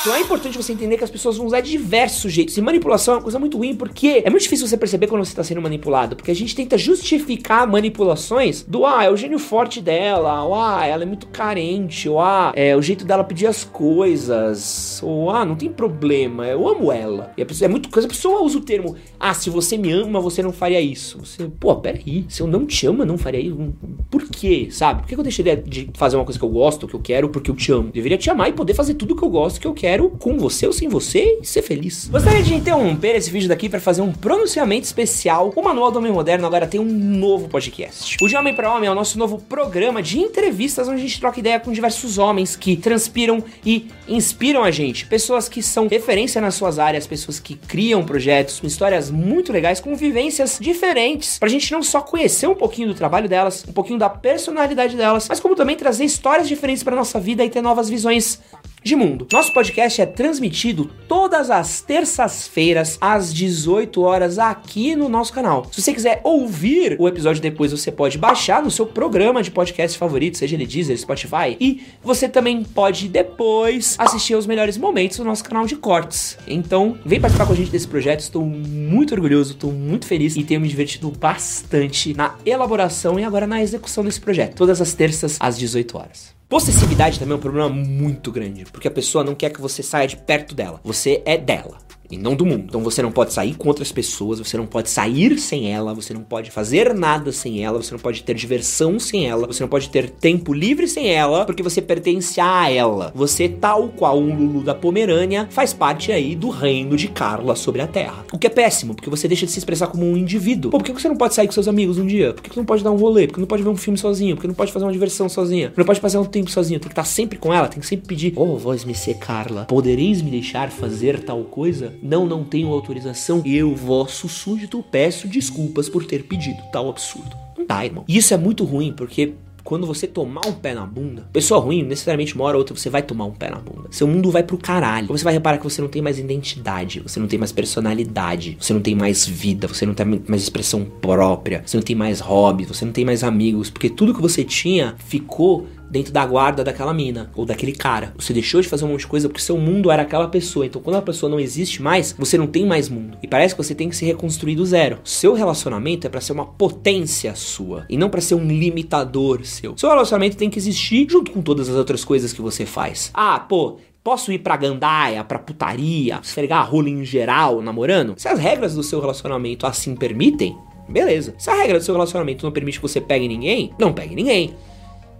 Então 0.00 0.14
é 0.14 0.20
importante 0.20 0.56
você 0.56 0.72
entender 0.72 0.96
que 0.96 1.04
as 1.04 1.10
pessoas 1.10 1.36
vão 1.36 1.44
usar 1.44 1.60
de 1.60 1.70
diversos 1.70 2.32
jeitos. 2.32 2.56
E 2.56 2.62
manipulação 2.62 3.12
é 3.12 3.16
uma 3.18 3.22
coisa 3.22 3.38
muito 3.38 3.58
ruim, 3.58 3.76
porque 3.76 4.22
é 4.24 4.30
muito 4.30 4.44
difícil 4.44 4.66
você 4.66 4.78
perceber 4.78 5.06
quando 5.06 5.22
você 5.22 5.32
está 5.32 5.44
sendo 5.44 5.60
manipulado. 5.60 6.13
Complicado, 6.14 6.16
porque 6.16 6.30
a 6.30 6.34
gente 6.34 6.54
tenta 6.54 6.78
justificar 6.78 7.66
manipulações 7.66 8.62
do 8.62 8.86
ah, 8.86 9.04
é 9.04 9.10
o 9.10 9.16
gênio 9.16 9.38
forte 9.38 9.80
dela, 9.80 10.44
ou 10.44 10.54
ah, 10.54 10.86
ela 10.86 11.02
é 11.02 11.06
muito 11.06 11.26
carente, 11.26 12.08
ou 12.08 12.20
ah, 12.20 12.52
é 12.54 12.76
o 12.76 12.80
jeito 12.80 13.04
dela 13.04 13.24
pedir 13.24 13.46
as 13.46 13.64
coisas, 13.64 15.00
ou 15.02 15.30
ah, 15.30 15.44
não 15.44 15.56
tem 15.56 15.70
problema, 15.70 16.46
eu 16.46 16.66
amo 16.66 16.92
ela. 16.92 17.32
E 17.36 17.42
a 17.42 17.46
pessoa, 17.46 17.66
é 17.66 17.70
muito 17.70 17.88
coisa, 17.88 18.06
a 18.06 18.10
pessoa 18.10 18.42
usa 18.42 18.58
o 18.58 18.60
termo, 18.60 18.96
ah, 19.18 19.34
se 19.34 19.50
você 19.50 19.76
me 19.76 19.90
ama, 19.90 20.20
você 20.20 20.42
não 20.42 20.52
faria 20.52 20.80
isso. 20.80 21.18
Você, 21.18 21.44
pô, 21.58 21.74
peraí, 21.76 22.24
se 22.28 22.40
eu 22.40 22.46
não 22.46 22.66
te 22.66 22.86
amo, 22.86 23.04
não 23.04 23.18
faria 23.18 23.40
isso. 23.40 23.74
Por 24.10 24.22
quê, 24.28 24.68
sabe? 24.70 25.02
Por 25.02 25.08
que 25.08 25.14
eu 25.14 25.22
deixaria 25.22 25.56
de 25.56 25.90
fazer 25.94 26.16
uma 26.16 26.24
coisa 26.24 26.38
que 26.38 26.44
eu 26.44 26.48
gosto, 26.48 26.86
que 26.86 26.94
eu 26.94 27.00
quero, 27.00 27.28
porque 27.28 27.50
eu 27.50 27.56
te 27.56 27.72
amo? 27.72 27.90
Deveria 27.90 28.18
te 28.18 28.30
amar 28.30 28.48
e 28.48 28.52
poder 28.52 28.74
fazer 28.74 28.94
tudo 28.94 29.16
que 29.16 29.22
eu 29.22 29.30
gosto, 29.30 29.60
que 29.60 29.66
eu 29.66 29.74
quero, 29.74 30.10
com 30.10 30.38
você 30.38 30.66
ou 30.66 30.72
sem 30.72 30.88
você, 30.88 31.38
e 31.40 31.46
ser 31.46 31.62
feliz. 31.62 32.08
Gostaria 32.10 32.42
de 32.42 32.54
interromper 32.54 33.16
esse 33.16 33.30
vídeo 33.30 33.48
daqui 33.48 33.68
para 33.68 33.80
fazer 33.80 34.02
um 34.02 34.12
pronunciamento 34.12 34.84
especial. 34.84 35.52
O 35.54 35.62
Manual 35.62 35.90
do 35.90 36.00
Homem 36.04 36.12
Moderno 36.12 36.46
agora 36.46 36.66
tem 36.66 36.78
um 36.78 36.84
novo 36.84 37.48
podcast. 37.48 38.18
O 38.20 38.28
De 38.28 38.36
Homem 38.36 38.54
para 38.54 38.70
Homem 38.70 38.88
é 38.88 38.92
o 38.92 38.94
nosso 38.94 39.18
novo 39.18 39.38
programa 39.38 40.02
de 40.02 40.18
entrevistas 40.18 40.86
onde 40.86 40.98
a 40.98 41.00
gente 41.00 41.18
troca 41.18 41.40
ideia 41.40 41.58
com 41.58 41.72
diversos 41.72 42.18
homens 42.18 42.54
que 42.54 42.76
transpiram 42.76 43.42
e 43.64 43.88
inspiram 44.06 44.62
a 44.62 44.70
gente. 44.70 45.06
Pessoas 45.06 45.48
que 45.48 45.62
são 45.62 45.88
referência 45.88 46.42
nas 46.42 46.56
suas 46.56 46.78
áreas, 46.78 47.06
pessoas 47.06 47.40
que 47.40 47.54
criam 47.54 48.04
projetos 48.04 48.60
com 48.60 48.66
histórias 48.66 49.10
muito 49.10 49.50
legais, 49.50 49.80
com 49.80 49.96
vivências 49.96 50.58
diferentes, 50.60 51.38
pra 51.38 51.48
gente 51.48 51.72
não 51.72 51.82
só 51.82 52.02
conhecer 52.02 52.46
um 52.48 52.54
pouquinho 52.54 52.88
do 52.88 52.94
trabalho 52.94 53.26
delas, 53.26 53.64
um 53.66 53.72
pouquinho 53.72 53.98
da 53.98 54.10
personalidade 54.10 54.96
delas, 54.96 55.26
mas 55.26 55.40
como 55.40 55.56
também 55.56 55.74
trazer 55.74 56.04
histórias 56.04 56.46
diferentes 56.46 56.82
para 56.82 56.94
nossa 56.94 57.18
vida 57.18 57.42
e 57.42 57.48
ter 57.48 57.62
novas 57.62 57.88
visões 57.88 58.40
de 58.84 58.94
mundo. 58.94 59.26
Nosso 59.32 59.50
podcast 59.54 60.02
é 60.02 60.04
transmitido 60.04 60.90
todas 61.08 61.50
as 61.50 61.80
terças-feiras 61.80 62.98
às 63.00 63.32
18 63.32 64.02
horas 64.02 64.38
aqui 64.38 64.94
no 64.94 65.08
nosso 65.08 65.32
canal. 65.32 65.66
Se 65.72 65.80
você 65.80 65.94
quiser 65.94 66.20
ouvir 66.22 66.94
o 66.98 67.08
episódio 67.08 67.40
depois, 67.40 67.72
você 67.72 67.90
pode 67.90 68.18
baixar 68.18 68.62
no 68.62 68.70
seu 68.70 68.84
programa 68.84 69.42
de 69.42 69.50
podcast 69.50 69.96
favorito, 69.96 70.36
seja 70.36 70.54
ele 70.54 70.66
Deezer, 70.66 70.98
Spotify, 70.98 71.56
e 71.58 71.82
você 72.02 72.28
também 72.28 72.62
pode 72.62 73.08
depois 73.08 73.96
assistir 73.98 74.34
aos 74.34 74.46
melhores 74.46 74.76
momentos 74.76 75.16
do 75.16 75.24
nosso 75.24 75.42
canal 75.42 75.64
de 75.64 75.76
cortes. 75.76 76.36
Então, 76.46 76.98
vem 77.06 77.18
participar 77.18 77.46
com 77.46 77.54
a 77.54 77.56
gente 77.56 77.70
desse 77.70 77.88
projeto, 77.88 78.20
estou 78.20 78.44
muito 78.44 79.14
orgulhoso, 79.14 79.52
estou 79.52 79.72
muito 79.72 80.06
feliz 80.06 80.36
e 80.36 80.44
tenho 80.44 80.60
me 80.60 80.68
divertido 80.68 81.10
bastante 81.10 82.12
na 82.12 82.34
elaboração 82.44 83.18
e 83.18 83.24
agora 83.24 83.46
na 83.46 83.62
execução 83.62 84.04
desse 84.04 84.20
projeto, 84.20 84.56
todas 84.56 84.82
as 84.82 84.92
terças 84.92 85.38
às 85.40 85.58
18 85.58 85.96
horas. 85.96 86.34
Possessividade 86.54 87.18
também 87.18 87.32
é 87.32 87.36
um 87.36 87.40
problema 87.40 87.68
muito 87.68 88.30
grande, 88.30 88.64
porque 88.66 88.86
a 88.86 88.90
pessoa 88.92 89.24
não 89.24 89.34
quer 89.34 89.50
que 89.50 89.60
você 89.60 89.82
saia 89.82 90.06
de 90.06 90.16
perto 90.16 90.54
dela. 90.54 90.80
Você 90.84 91.20
é 91.26 91.36
dela 91.36 91.78
e 92.14 92.18
não 92.18 92.34
do 92.34 92.46
mundo. 92.46 92.64
Então 92.68 92.82
você 92.82 93.02
não 93.02 93.12
pode 93.12 93.32
sair 93.32 93.54
com 93.54 93.68
outras 93.68 93.92
pessoas, 93.92 94.38
você 94.38 94.56
não 94.56 94.66
pode 94.66 94.90
sair 94.90 95.38
sem 95.38 95.72
ela, 95.72 95.94
você 95.94 96.14
não 96.14 96.22
pode 96.22 96.50
fazer 96.50 96.94
nada 96.94 97.32
sem 97.32 97.64
ela, 97.64 97.82
você 97.82 97.92
não 97.92 97.98
pode 97.98 98.22
ter 98.22 98.34
diversão 98.34 98.98
sem 98.98 99.26
ela, 99.26 99.46
você 99.46 99.62
não 99.62 99.68
pode 99.68 99.88
ter 99.88 100.10
tempo 100.10 100.52
livre 100.52 100.86
sem 100.88 101.08
ela, 101.08 101.44
porque 101.44 101.62
você 101.62 101.82
pertence 101.82 102.40
a 102.40 102.70
ela. 102.70 103.12
Você, 103.14 103.48
tal 103.48 103.88
qual 103.88 104.18
um 104.18 104.34
Lulu 104.34 104.62
da 104.62 104.74
Pomerânia, 104.74 105.48
faz 105.50 105.72
parte 105.72 106.12
aí 106.12 106.34
do 106.34 106.48
reino 106.48 106.96
de 106.96 107.08
Carla 107.08 107.54
sobre 107.56 107.82
a 107.82 107.86
Terra. 107.86 108.24
O 108.32 108.38
que 108.38 108.46
é 108.46 108.50
péssimo, 108.50 108.94
porque 108.94 109.10
você 109.10 109.28
deixa 109.28 109.46
de 109.46 109.52
se 109.52 109.58
expressar 109.58 109.88
como 109.88 110.04
um 110.04 110.16
indivíduo. 110.16 110.70
Pô, 110.70 110.78
por 110.78 110.84
que 110.84 110.92
você 110.92 111.08
não 111.08 111.16
pode 111.16 111.34
sair 111.34 111.46
com 111.46 111.52
seus 111.52 111.68
amigos 111.68 111.98
um 111.98 112.06
dia? 112.06 112.32
Por 112.32 112.42
que 112.42 112.50
você 112.50 112.60
não 112.60 112.66
pode 112.66 112.84
dar 112.84 112.92
um 112.92 112.96
rolê? 112.96 113.26
Por 113.26 113.34
que 113.34 113.40
não 113.40 113.46
pode 113.46 113.62
ver 113.62 113.68
um 113.68 113.76
filme 113.76 113.98
sozinho? 113.98 114.36
Por 114.36 114.42
que 114.42 114.48
não 114.48 114.54
pode 114.54 114.72
fazer 114.72 114.84
uma 114.84 114.92
diversão 114.92 115.28
sozinha? 115.28 115.68
Por 115.68 115.74
que 115.74 115.80
não 115.80 115.86
pode 115.86 116.00
passar 116.00 116.20
um 116.20 116.24
tempo 116.24 116.50
sozinho? 116.50 116.78
Tem 116.78 116.88
que 116.88 116.92
estar 116.92 117.04
sempre 117.04 117.38
com 117.38 117.52
ela, 117.52 117.68
tem 117.68 117.80
que 117.80 117.86
sempre 117.86 118.06
pedir: 118.06 118.32
oh, 118.36 118.56
voz 118.56 118.84
me 118.84 118.94
ser 118.94 119.14
Carla, 119.14 119.64
podereis 119.64 120.22
me 120.22 120.30
deixar 120.30 120.70
fazer 120.70 121.20
tal 121.20 121.42
coisa? 121.44 121.92
Não, 122.04 122.26
não 122.26 122.44
tenho 122.44 122.68
autorização. 122.68 123.42
Eu, 123.46 123.74
vosso 123.74 124.28
súdito, 124.28 124.84
peço 124.90 125.26
desculpas 125.26 125.88
por 125.88 126.04
ter 126.04 126.24
pedido 126.24 126.62
tal 126.70 126.90
absurdo. 126.90 127.34
Não 127.56 127.66
dá, 127.66 127.82
irmão. 127.82 128.04
E 128.06 128.18
isso 128.18 128.34
é 128.34 128.36
muito 128.36 128.62
ruim, 128.62 128.92
porque 128.92 129.32
quando 129.64 129.86
você 129.86 130.06
tomar 130.06 130.46
um 130.46 130.52
pé 130.52 130.74
na 130.74 130.84
bunda, 130.84 131.26
pessoa 131.32 131.58
ruim, 131.58 131.82
necessariamente 131.82 132.34
uma 132.34 132.44
hora 132.44 132.58
ou 132.58 132.60
outra 132.60 132.76
você 132.76 132.90
vai 132.90 133.02
tomar 133.02 133.24
um 133.24 133.30
pé 133.30 133.48
na 133.48 133.56
bunda. 133.56 133.88
Seu 133.90 134.06
mundo 134.06 134.30
vai 134.30 134.42
pro 134.42 134.58
caralho. 134.58 135.08
Você 135.08 135.24
vai 135.24 135.32
reparar 135.32 135.56
que 135.56 135.64
você 135.64 135.80
não 135.80 135.88
tem 135.88 136.02
mais 136.02 136.18
identidade, 136.18 137.00
você 137.00 137.18
não 137.18 137.26
tem 137.26 137.38
mais 137.38 137.50
personalidade, 137.50 138.58
você 138.60 138.74
não 138.74 138.82
tem 138.82 138.94
mais 138.94 139.26
vida, 139.26 139.66
você 139.66 139.86
não 139.86 139.94
tem 139.94 140.22
mais 140.28 140.42
expressão 140.42 140.84
própria, 140.84 141.62
você 141.64 141.78
não 141.78 141.82
tem 141.82 141.96
mais 141.96 142.20
hobby, 142.20 142.66
você 142.66 142.84
não 142.84 142.92
tem 142.92 143.06
mais 143.06 143.24
amigos, 143.24 143.70
porque 143.70 143.88
tudo 143.88 144.12
que 144.14 144.20
você 144.20 144.44
tinha 144.44 144.94
ficou 144.98 145.66
dentro 145.90 146.12
da 146.12 146.24
guarda 146.24 146.64
daquela 146.64 146.92
mina 146.92 147.30
ou 147.34 147.44
daquele 147.44 147.72
cara. 147.72 148.12
Você 148.18 148.32
deixou 148.32 148.60
de 148.60 148.68
fazer 148.68 148.84
um 148.84 148.88
monte 148.88 149.00
de 149.00 149.06
coisa 149.06 149.28
porque 149.28 149.42
seu 149.42 149.56
mundo 149.56 149.90
era 149.90 150.02
aquela 150.02 150.28
pessoa. 150.28 150.66
Então, 150.66 150.82
quando 150.82 150.96
a 150.96 151.02
pessoa 151.02 151.30
não 151.30 151.40
existe 151.40 151.82
mais, 151.82 152.14
você 152.18 152.36
não 152.36 152.46
tem 152.46 152.66
mais 152.66 152.88
mundo. 152.88 153.18
E 153.22 153.28
parece 153.28 153.54
que 153.54 153.62
você 153.62 153.74
tem 153.74 153.88
que 153.88 153.96
se 153.96 154.04
reconstruir 154.04 154.56
do 154.56 154.66
zero. 154.66 154.98
Seu 155.04 155.34
relacionamento 155.34 156.06
é 156.06 156.10
para 156.10 156.20
ser 156.20 156.32
uma 156.32 156.46
potência 156.46 157.34
sua 157.34 157.86
e 157.88 157.96
não 157.96 158.10
para 158.10 158.20
ser 158.20 158.34
um 158.34 158.46
limitador 158.46 159.44
seu. 159.44 159.76
Seu 159.76 159.88
relacionamento 159.88 160.36
tem 160.36 160.50
que 160.50 160.58
existir 160.58 161.06
junto 161.10 161.30
com 161.30 161.42
todas 161.42 161.68
as 161.68 161.76
outras 161.76 162.04
coisas 162.04 162.32
que 162.32 162.42
você 162.42 162.66
faz. 162.66 163.10
Ah, 163.14 163.38
pô, 163.38 163.78
Posso 164.04 164.30
ir 164.30 164.40
pra 164.40 164.58
gandaia, 164.58 165.24
pra 165.24 165.38
putaria, 165.38 166.20
esfregar 166.22 166.60
a 166.60 166.62
rola 166.62 166.90
em 166.90 167.06
geral, 167.06 167.62
namorando? 167.62 168.12
Se 168.18 168.28
as 168.28 168.38
regras 168.38 168.74
do 168.74 168.82
seu 168.82 169.00
relacionamento 169.00 169.66
assim 169.66 169.96
permitem, 169.96 170.54
beleza. 170.86 171.34
Se 171.38 171.48
a 171.48 171.54
regra 171.54 171.78
do 171.78 171.84
seu 171.84 171.94
relacionamento 171.94 172.44
não 172.44 172.52
permite 172.52 172.78
que 172.78 172.86
você 172.86 173.00
pegue 173.00 173.26
ninguém, 173.26 173.72
não 173.78 173.94
pegue 173.94 174.14
ninguém. 174.14 174.54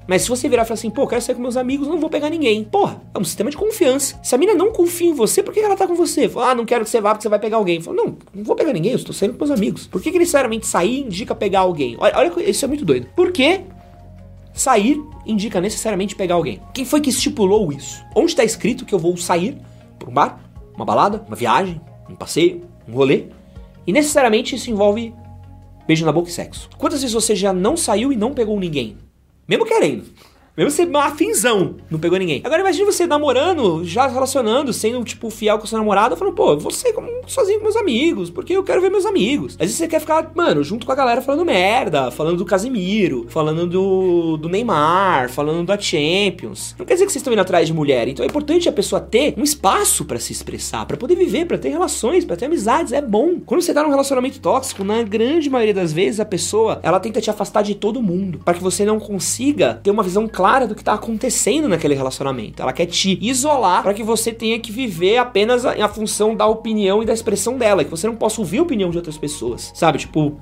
Mas 0.07 0.23
se 0.23 0.29
você 0.29 0.49
virar 0.49 0.63
e 0.63 0.67
falar 0.67 0.75
assim, 0.75 0.91
pô, 0.91 1.07
quero 1.07 1.23
sair 1.23 1.35
com 1.35 1.41
meus 1.41 1.57
amigos, 1.57 1.89
não 1.89 1.99
vou 1.99 2.11
pegar 2.11 2.29
ninguém. 2.29 2.63
Porra, 2.65 3.01
é 3.15 3.19
um 3.19 3.25
sistema 3.25 3.51
de 3.51 3.57
confiança. 3.57 4.19
Se 4.23 4.35
a 4.35 4.39
mina 4.39 4.55
não 4.55 4.71
confia 4.71 5.09
em 5.09 5.15
você, 5.15 5.43
por 5.43 5.53
que 5.53 5.61
ela 5.61 5.77
tá 5.77 5.87
com 5.87 5.95
você? 5.95 6.29
Fala, 6.29 6.51
ah, 6.51 6.55
não 6.55 6.67
quero 6.67 6.85
que 6.85 6.91
você 6.91 7.01
vá 7.01 7.11
porque 7.11 7.23
você 7.23 7.29
vai 7.29 7.39
pegar 7.39 7.57
alguém. 7.57 7.81
Fala, 7.81 7.97
não, 7.97 8.17
não 8.35 8.45
vou 8.45 8.55
pegar 8.55 8.73
ninguém, 8.73 8.93
eu 8.93 8.99
estou 8.99 9.15
saindo 9.15 9.33
com 9.33 9.45
meus 9.45 9.51
amigos. 9.51 9.87
Por 9.87 10.03
que, 10.03 10.13
que 10.13 10.19
necessariamente 10.19 10.67
sair 10.67 11.01
indica 11.01 11.35
pegar 11.35 11.61
alguém? 11.61 11.97
Olha, 11.99 12.13
olha, 12.17 12.51
isso 12.51 12.65
é 12.65 12.69
muito 12.69 12.85
doido. 12.85 13.09
Por 13.17 13.33
que 13.33 13.63
sair 14.53 15.03
indica 15.25 15.61
necessariamente 15.61 16.15
pegar 16.15 16.35
alguém? 16.35 16.61
Quem 16.75 16.85
foi 16.85 17.01
que 17.01 17.11
estipulou 17.11 17.73
isso? 17.73 18.03
Onde 18.15 18.31
está 18.33 18.45
escrito 18.45 18.85
que 18.85 18.95
eu 18.95 18.99
vou 18.99 19.17
sair 19.17 19.57
para 19.99 20.11
um 20.11 20.13
bar, 20.13 20.41
uma 20.77 20.85
balada, 20.85 21.25
uma 21.27 21.37
viagem, 21.37 21.81
um 22.11 22.15
passeio, 22.15 22.63
um 22.87 22.93
rolê? 22.93 23.25
E 23.87 23.93
necessariamente 23.93 24.55
isso 24.55 24.71
envolve 24.71 25.15
beijo 25.87 26.05
na 26.05 26.13
boca 26.13 26.29
e 26.29 26.33
sexo. 26.33 26.69
Quantas 26.79 27.01
vezes 27.01 27.15
você 27.15 27.35
já 27.35 27.53
não 27.53 27.77
saiu 27.77 28.13
e 28.13 28.17
não 28.17 28.33
pegou 28.33 28.59
ninguém? 28.59 28.99
Mesmo 29.47 29.65
querendo. 29.67 30.05
Mesmo 30.57 30.71
você 30.71 30.89
afinzão, 30.95 31.75
não 31.91 31.99
pegou 31.99 32.17
ninguém. 32.17 32.41
Agora 32.45 32.61
imagine 32.61 32.85
você 32.85 33.09
namorando, 33.09 33.85
já 33.85 34.07
relacionando, 34.07 34.73
sendo, 34.73 35.03
tipo, 35.03 35.29
fiel 35.29 35.59
com 35.59 35.67
seu 35.67 35.77
namorado, 35.77 36.17
falando, 36.17 36.35
pô, 36.35 36.57
você 36.57 36.93
como 36.93 37.09
sozinho 37.27 37.59
com 37.59 37.65
meus 37.65 37.77
amigos, 37.77 38.31
porque 38.31 38.53
eu 38.53 38.63
quero 38.63 38.81
ver 38.81 38.89
meus 38.89 39.05
amigos. 39.05 39.55
Às 39.55 39.67
vezes 39.67 39.77
você 39.77 39.89
quer 39.89 39.99
ficar, 39.99 40.31
mano, 40.33 40.63
junto 40.63 40.87
com 40.87 40.93
a 40.93 40.95
galera 40.95 41.21
falando 41.21 41.45
merda, 41.45 42.13
falando 42.13 42.37
do 42.37 42.45
Casimiro, 42.45 43.27
falando 43.31 43.67
do, 43.67 44.37
do 44.37 44.49
Neymar, 44.49 45.29
falando 45.29 45.67
da 45.67 45.77
Champions. 45.77 46.77
Não 46.79 46.87
quer 46.87 46.95
dizer 46.95 47.07
que 47.07 47.11
vocês 47.11 47.21
estão 47.21 47.33
indo 47.33 47.43
atrás 47.43 47.67
de 47.67 47.75
mulher. 47.75 48.07
Então 48.07 48.25
é 48.25 48.29
importante 48.29 48.69
a 48.69 48.73
pessoa 48.73 49.01
ter 49.01 49.35
um 49.37 49.43
espaço 49.43 50.05
para 50.05 50.21
se 50.21 50.33
expressar, 50.33 50.87
para 50.87 50.97
poder 50.97 51.17
viver, 51.17 51.47
para 51.47 51.59
ter 51.59 51.71
relações, 51.71 52.25
para 52.25 52.37
ter 52.37 52.45
amizades. 52.45 52.93
É 52.93 53.03
bom. 53.03 53.41
Quando 53.45 53.61
você 53.61 53.75
tá 53.75 53.83
num 53.83 53.91
relacionamento 53.91 54.39
tóxico, 54.39 54.85
na 54.85 55.03
grande 55.03 55.51
maioria 55.51 55.75
das 55.75 55.93
vezes, 55.93 56.21
a 56.21 56.25
pessoa, 56.25 56.79
ela 56.85 57.01
tenta 57.01 57.21
te 57.21 57.29
afastar 57.29 57.63
de 57.63 57.75
todo 57.75 58.01
mundo, 58.01 58.39
para 58.45 58.55
que 58.55 58.63
você 58.63 58.85
não 58.85 59.01
consiga 59.01 59.81
ter 59.83 59.91
uma 59.91 60.05
visão 60.05 60.29
clara 60.29 60.44
clara 60.45 60.67
do 60.67 60.75
que 60.75 60.85
tá 60.85 60.93
acontecendo 60.93 61.71
naquele 61.71 61.95
relacionamento. 61.95 62.61
Ela 62.61 62.71
quer 62.75 62.85
te 62.85 63.19
isolar 63.23 63.83
para 63.83 63.95
que 63.95 64.03
você 64.03 64.31
tenha 64.31 64.61
que 64.61 64.71
viver 64.71 65.17
apenas 65.17 65.65
a, 65.65 65.73
a 65.83 65.89
função 65.89 66.37
da 66.37 66.47
opinião 66.47 67.03
e 67.03 67.07
da 67.07 67.15
expressão 67.15 67.57
dela, 67.57 67.83
que 67.83 67.91
você 67.91 68.07
não 68.07 68.15
possa 68.15 68.43
ouvir 68.43 68.59
a 68.59 68.63
opinião 68.63 68.91
de 68.91 68.99
outras 68.99 69.17
pessoas. 69.17 69.73
Sabe? 69.75 69.97
Tipo, 69.97 70.39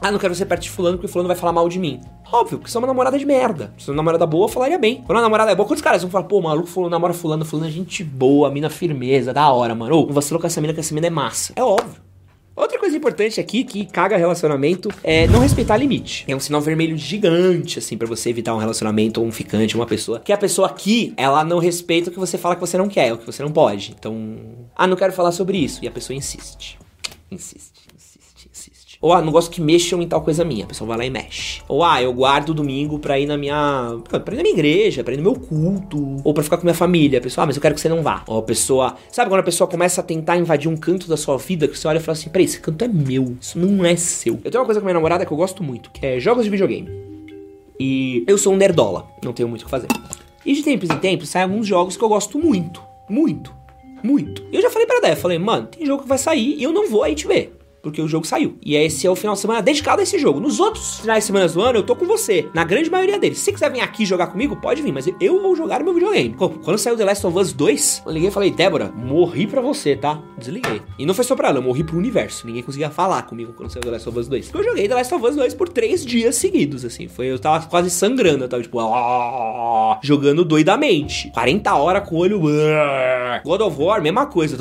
ah, 0.00 0.10
não 0.10 0.18
quero 0.18 0.34
ser 0.34 0.46
perto 0.46 0.62
de 0.62 0.70
fulano 0.70 0.96
porque 0.96 1.06
fulano 1.06 1.28
vai 1.28 1.36
falar 1.36 1.52
mal 1.52 1.68
de 1.68 1.78
mim. 1.78 2.00
Óbvio, 2.32 2.58
porque 2.58 2.68
você 2.68 2.76
é 2.76 2.80
uma 2.80 2.88
namorada 2.88 3.16
de 3.16 3.24
merda. 3.24 3.72
Se 3.78 3.88
é 3.88 3.92
uma 3.92 3.98
namorada 3.98 4.26
boa, 4.26 4.48
falaria 4.48 4.80
bem. 4.80 5.04
Quando 5.06 5.18
a 5.18 5.22
namorada 5.22 5.52
é 5.52 5.54
boa, 5.54 5.64
quantos 5.68 5.82
caras 5.82 6.02
vão 6.02 6.10
falar, 6.10 6.24
pô, 6.24 6.42
maluco 6.42 6.66
fulano 6.66 6.90
namora 6.90 7.14
fulano, 7.14 7.44
fulano 7.44 7.68
é 7.68 7.70
gente 7.70 8.02
boa, 8.02 8.50
mina 8.50 8.68
firmeza, 8.68 9.32
da 9.32 9.48
hora, 9.52 9.76
mano. 9.76 9.94
Ou, 9.94 10.12
vacilou 10.12 10.40
com 10.40 10.48
essa 10.48 10.60
mina, 10.60 10.74
que 10.74 10.80
essa 10.80 10.92
mina 10.92 11.06
é 11.06 11.10
massa. 11.10 11.52
É 11.54 11.62
óbvio. 11.62 12.05
Outra 12.56 12.78
coisa 12.78 12.96
importante 12.96 13.38
aqui 13.38 13.62
que 13.64 13.84
caga 13.84 14.16
relacionamento 14.16 14.88
é 15.04 15.26
não 15.26 15.40
respeitar 15.40 15.76
limite. 15.76 16.24
É 16.26 16.34
um 16.34 16.40
sinal 16.40 16.62
vermelho 16.62 16.96
gigante, 16.96 17.78
assim, 17.78 17.98
para 17.98 18.06
você 18.06 18.30
evitar 18.30 18.54
um 18.54 18.58
relacionamento 18.58 19.20
ou 19.20 19.26
um 19.26 19.30
ficante, 19.30 19.76
uma 19.76 19.84
pessoa. 19.84 20.20
Que 20.20 20.32
a 20.32 20.38
pessoa 20.38 20.66
aqui, 20.66 21.12
ela 21.18 21.44
não 21.44 21.58
respeita 21.58 22.08
o 22.08 22.12
que 22.12 22.18
você 22.18 22.38
fala 22.38 22.54
que 22.54 22.60
você 22.62 22.78
não 22.78 22.88
quer, 22.88 23.12
o 23.12 23.18
que 23.18 23.26
você 23.26 23.42
não 23.42 23.52
pode. 23.52 23.94
Então, 23.98 24.38
ah, 24.74 24.86
não 24.86 24.96
quero 24.96 25.12
falar 25.12 25.32
sobre 25.32 25.58
isso. 25.58 25.84
E 25.84 25.86
a 25.86 25.90
pessoa 25.90 26.16
insiste. 26.16 26.78
Insiste. 27.30 27.85
Ou, 29.06 29.12
ah, 29.12 29.22
não 29.22 29.30
gosto 29.30 29.52
que 29.52 29.60
mexam 29.60 30.02
em 30.02 30.08
tal 30.08 30.20
coisa 30.20 30.44
minha. 30.44 30.64
A 30.64 30.66
pessoa 30.66 30.88
vai 30.88 30.98
lá 30.98 31.06
e 31.06 31.10
mexe. 31.10 31.62
Ou, 31.68 31.84
ah, 31.84 32.02
eu 32.02 32.12
guardo 32.12 32.52
domingo 32.52 32.98
pra 32.98 33.20
ir 33.20 33.26
na 33.26 33.36
minha. 33.36 34.00
pra 34.10 34.34
ir 34.34 34.38
na 34.38 34.42
minha 34.42 34.52
igreja, 34.52 35.04
pra 35.04 35.14
ir 35.14 35.16
no 35.18 35.22
meu 35.22 35.34
culto. 35.36 36.16
Ou 36.24 36.34
pra 36.34 36.42
ficar 36.42 36.56
com 36.56 36.64
minha 36.64 36.74
família. 36.74 37.20
A 37.20 37.22
pessoa, 37.22 37.44
ah, 37.44 37.46
mas 37.46 37.54
eu 37.54 37.62
quero 37.62 37.72
que 37.76 37.80
você 37.80 37.88
não 37.88 38.02
vá. 38.02 38.24
Ou 38.26 38.38
a 38.38 38.42
pessoa. 38.42 38.96
Sabe 39.12 39.30
quando 39.30 39.42
a 39.42 39.44
pessoa 39.44 39.70
começa 39.70 40.00
a 40.00 40.04
tentar 40.04 40.36
invadir 40.36 40.68
um 40.68 40.76
canto 40.76 41.08
da 41.08 41.16
sua 41.16 41.36
vida, 41.38 41.68
que 41.68 41.78
você 41.78 41.86
olha 41.86 41.98
e 41.98 42.00
fala 42.00 42.18
assim: 42.18 42.28
peraí, 42.30 42.46
esse 42.46 42.58
canto 42.58 42.84
é 42.84 42.88
meu. 42.88 43.36
Isso 43.40 43.56
não 43.56 43.84
é 43.86 43.94
seu. 43.94 44.40
Eu 44.42 44.50
tenho 44.50 44.60
uma 44.60 44.66
coisa 44.66 44.80
com 44.80 44.86
minha 44.86 44.94
namorada 44.94 45.24
que 45.24 45.32
eu 45.32 45.36
gosto 45.36 45.62
muito, 45.62 45.88
que 45.92 46.04
é 46.04 46.18
jogos 46.18 46.42
de 46.42 46.50
videogame. 46.50 46.90
E 47.78 48.24
eu 48.26 48.36
sou 48.36 48.54
um 48.54 48.56
nerdola, 48.56 49.06
não 49.24 49.32
tenho 49.32 49.48
muito 49.48 49.62
o 49.62 49.64
que 49.66 49.70
fazer. 49.70 49.86
E 50.44 50.52
de 50.52 50.64
tempos 50.64 50.90
em 50.90 50.98
tempos 50.98 51.28
saem 51.28 51.44
alguns 51.44 51.64
jogos 51.64 51.96
que 51.96 52.02
eu 52.02 52.08
gosto 52.08 52.40
muito. 52.40 52.82
Muito. 53.08 53.54
Muito. 54.02 54.44
Eu 54.52 54.60
já 54.60 54.68
falei 54.68 54.84
pra 54.84 54.98
Dé, 54.98 55.14
falei, 55.14 55.38
mano, 55.38 55.68
tem 55.68 55.86
jogo 55.86 56.02
que 56.02 56.08
vai 56.08 56.18
sair 56.18 56.56
e 56.58 56.64
eu 56.64 56.72
não 56.72 56.88
vou 56.90 57.04
aí 57.04 57.14
te 57.14 57.28
ver. 57.28 57.55
Porque 57.86 58.02
o 58.02 58.08
jogo 58.08 58.26
saiu. 58.26 58.58
E 58.64 58.74
esse 58.74 59.06
é 59.06 59.10
o 59.10 59.14
final 59.14 59.34
de 59.34 59.40
semana 59.40 59.62
dedicado 59.62 60.00
a 60.00 60.02
esse 60.02 60.18
jogo. 60.18 60.40
Nos 60.40 60.58
outros 60.58 60.98
finais 60.98 61.22
de 61.22 61.28
semana 61.28 61.46
do 61.46 61.60
ano, 61.60 61.78
eu 61.78 61.82
tô 61.84 61.94
com 61.94 62.04
você. 62.04 62.48
Na 62.52 62.64
grande 62.64 62.90
maioria 62.90 63.16
deles. 63.16 63.38
Se 63.38 63.52
quiser 63.52 63.70
vir 63.70 63.80
aqui 63.80 64.04
jogar 64.04 64.26
comigo, 64.26 64.56
pode 64.56 64.82
vir, 64.82 64.92
mas 64.92 65.08
eu 65.20 65.40
vou 65.40 65.54
jogar 65.54 65.84
meu 65.84 65.94
videogame. 65.94 66.34
Quando 66.34 66.78
saiu 66.78 66.96
The 66.96 67.04
Last 67.04 67.24
of 67.24 67.38
Us 67.38 67.52
2, 67.52 68.02
eu 68.04 68.12
liguei 68.12 68.28
e 68.28 68.32
falei, 68.32 68.50
Débora, 68.50 68.92
morri 68.92 69.46
pra 69.46 69.60
você, 69.60 69.94
tá? 69.94 70.20
Desliguei. 70.36 70.82
E 70.98 71.06
não 71.06 71.14
foi 71.14 71.24
só 71.24 71.36
pra 71.36 71.48
ela, 71.48 71.58
eu 71.58 71.62
morri 71.62 71.84
pro 71.84 71.96
universo. 71.96 72.44
Ninguém 72.44 72.64
conseguia 72.64 72.90
falar 72.90 73.22
comigo 73.22 73.52
quando 73.52 73.70
saiu 73.70 73.82
The 73.84 73.90
Last 73.90 74.08
of 74.08 74.18
Us 74.18 74.26
2. 74.26 74.50
Eu 74.52 74.64
joguei 74.64 74.88
The 74.88 74.94
Last 74.96 75.14
of 75.14 75.24
Us 75.24 75.36
2 75.36 75.54
por 75.54 75.68
três 75.68 76.04
dias 76.04 76.34
seguidos, 76.34 76.84
assim. 76.84 77.06
Foi, 77.06 77.26
eu 77.26 77.38
tava 77.38 77.64
quase 77.68 77.88
sangrando, 77.88 78.42
eu 78.42 78.48
tava 78.48 78.64
tipo, 78.64 78.80
ah", 78.80 80.00
jogando 80.02 80.44
doidamente. 80.44 81.30
40 81.32 81.72
horas 81.76 82.08
com 82.08 82.16
o 82.16 82.18
olho. 82.18 82.42
Ah". 82.48 83.40
God 83.44 83.60
of 83.60 83.80
War, 83.80 84.02
mesma 84.02 84.26
coisa. 84.26 84.56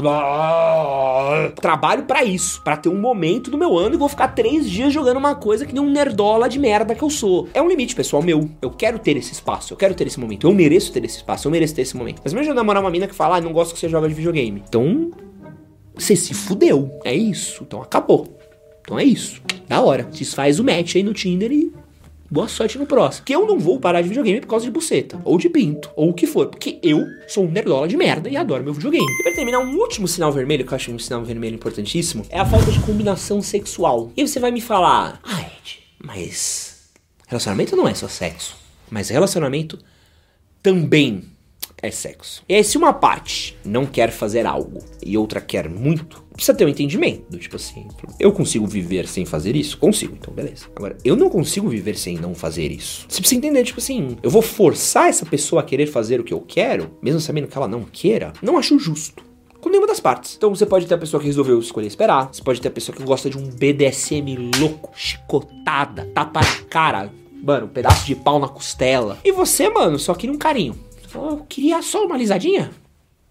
Ah". 1.35 1.51
Trabalho 1.51 2.03
para 2.03 2.23
isso, 2.23 2.61
para 2.63 2.77
ter 2.77 2.89
um 2.89 2.99
momento 2.99 3.51
do 3.51 3.57
meu 3.57 3.77
ano 3.77 3.95
e 3.95 3.97
vou 3.97 4.09
ficar 4.09 4.29
três 4.29 4.69
dias 4.69 4.93
jogando 4.93 5.17
uma 5.17 5.35
coisa 5.35 5.65
que 5.65 5.73
nem 5.73 5.81
um 5.81 5.89
nerdola 5.89 6.47
de 6.47 6.59
merda 6.59 6.95
que 6.95 7.03
eu 7.03 7.09
sou. 7.09 7.47
É 7.53 7.61
um 7.61 7.67
limite, 7.67 7.95
pessoal, 7.95 8.21
meu. 8.21 8.49
Eu 8.61 8.69
quero 8.69 8.99
ter 8.99 9.17
esse 9.17 9.33
espaço, 9.33 9.73
eu 9.73 9.77
quero 9.77 9.93
ter 9.93 10.07
esse 10.07 10.19
momento. 10.19 10.47
Eu 10.47 10.53
mereço 10.53 10.91
ter 10.91 11.03
esse 11.03 11.17
espaço, 11.17 11.47
eu 11.47 11.51
mereço 11.51 11.75
ter 11.75 11.81
esse 11.81 11.95
momento. 11.95 12.21
Mas 12.23 12.33
mesmo 12.33 12.51
eu 12.51 12.55
namorar 12.55 12.81
uma 12.83 12.91
mina 12.91 13.07
que 13.07 13.15
fala, 13.15 13.37
ah, 13.37 13.41
não 13.41 13.53
gosto 13.53 13.73
que 13.73 13.79
você 13.79 13.89
joga 13.89 14.07
de 14.07 14.13
videogame. 14.13 14.63
Então, 14.67 15.11
você 15.95 16.15
se 16.15 16.33
fudeu. 16.33 16.99
É 17.03 17.13
isso. 17.13 17.63
Então 17.63 17.81
acabou. 17.81 18.37
Então 18.81 18.99
é 18.99 19.03
isso. 19.03 19.41
Da 19.67 19.81
hora. 19.81 20.03
Desfaz 20.03 20.59
o 20.59 20.63
match 20.63 20.95
aí 20.95 21.03
no 21.03 21.13
Tinder 21.13 21.51
e 21.51 21.71
Boa 22.29 22.47
sorte 22.47 22.79
no 22.79 22.87
próximo. 22.87 23.23
Que 23.23 23.35
eu 23.35 23.45
não 23.45 23.59
vou 23.59 23.79
parar 23.79 24.01
de 24.01 24.09
videogame 24.09 24.41
por 24.41 24.47
causa 24.47 24.65
de 24.65 24.71
buceta, 24.71 25.21
ou 25.23 25.37
de 25.37 25.47
pinto, 25.47 25.91
ou 25.95 26.09
o 26.09 26.13
que 26.13 26.25
for. 26.25 26.47
Porque 26.47 26.79
eu 26.81 27.05
sou 27.27 27.45
um 27.45 27.51
nerdola 27.51 27.87
de 27.87 27.95
merda 27.95 28.27
e 28.27 28.35
adoro 28.35 28.63
meu 28.63 28.73
videogame. 28.73 29.05
E 29.05 29.23
pra 29.23 29.33
terminar, 29.33 29.59
um 29.59 29.75
último 29.77 30.07
sinal 30.07 30.31
vermelho, 30.31 30.65
que 30.65 30.73
eu 30.73 30.75
acho 30.75 30.91
um 30.91 30.97
sinal 30.97 31.23
vermelho 31.23 31.55
importantíssimo, 31.55 32.25
é 32.29 32.39
a 32.39 32.45
falta 32.45 32.71
de 32.71 32.79
combinação 32.79 33.43
sexual. 33.43 34.11
E 34.17 34.27
você 34.27 34.39
vai 34.39 34.49
me 34.49 34.59
falar, 34.59 35.19
ah, 35.23 35.41
Ed, 35.41 35.79
mas 36.03 36.89
relacionamento 37.27 37.75
não 37.75 37.87
é 37.87 37.93
só 37.93 38.07
sexo. 38.07 38.55
Mas 38.89 39.09
relacionamento 39.09 39.77
também 40.63 41.25
é 41.79 41.91
sexo. 41.91 42.43
E 42.49 42.55
aí, 42.55 42.63
se 42.63 42.75
uma 42.75 42.91
parte 42.91 43.55
não 43.63 43.85
quer 43.85 44.09
fazer 44.09 44.47
algo 44.47 44.83
e 45.03 45.15
outra 45.15 45.39
quer 45.39 45.69
muito, 45.69 46.24
precisa 46.35 46.55
ter 46.55 46.65
um 46.65 46.69
entendimento. 46.69 47.37
Tipo 47.37 47.55
assim, 47.55 47.87
eu 48.19 48.31
consigo 48.31 48.65
viver 48.67 49.07
sem 49.07 49.25
fazer 49.25 49.55
isso? 49.55 49.77
Consigo, 49.77 50.15
então 50.19 50.33
beleza. 50.33 50.65
Agora, 50.75 50.97
eu 51.03 51.15
não 51.15 51.29
consigo 51.29 51.67
viver 51.67 51.97
sem 51.97 52.17
não 52.17 52.35
fazer 52.35 52.71
isso. 52.71 53.05
Você 53.07 53.19
precisa 53.19 53.37
entender, 53.37 53.63
tipo 53.63 53.79
assim, 53.79 54.17
eu 54.21 54.29
vou 54.29 54.41
forçar 54.41 55.07
essa 55.09 55.25
pessoa 55.25 55.61
a 55.61 55.65
querer 55.65 55.87
fazer 55.87 56.19
o 56.19 56.23
que 56.23 56.33
eu 56.33 56.41
quero, 56.41 56.91
mesmo 57.01 57.19
sabendo 57.19 57.47
que 57.47 57.57
ela 57.57 57.67
não 57.67 57.83
queira? 57.83 58.33
Não 58.41 58.57
acho 58.57 58.77
justo 58.77 59.23
com 59.65 59.69
nenhuma 59.69 59.87
das 59.87 59.99
partes. 59.99 60.35
Então 60.37 60.53
você 60.53 60.63
pode 60.63 60.85
ter 60.85 60.93
a 60.93 60.97
pessoa 60.97 61.19
que 61.19 61.25
resolveu 61.25 61.57
escolher 61.57 61.87
esperar, 61.87 62.29
você 62.31 62.43
pode 62.43 62.61
ter 62.61 62.67
a 62.67 62.71
pessoa 62.71 62.95
que 62.95 63.03
gosta 63.03 63.31
de 63.31 63.37
um 63.37 63.49
BDSM 63.49 64.51
louco, 64.59 64.91
chicotada, 64.95 66.05
tapa 66.13 66.39
na 66.39 66.65
cara, 66.69 67.11
mano, 67.41 67.65
um 67.65 67.69
pedaço 67.69 68.05
de 68.05 68.13
pau 68.13 68.37
na 68.37 68.47
costela. 68.47 69.17
E 69.25 69.31
você, 69.31 69.67
mano, 69.67 69.97
só 69.97 70.13
queria 70.13 70.35
um 70.35 70.37
carinho. 70.37 70.77
Eu 71.15 71.43
queria 71.49 71.81
só 71.81 72.05
uma 72.05 72.13
alisadinha. 72.13 72.69